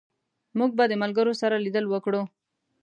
[0.57, 2.21] موږ به د ملګرو سره لیدل وکړو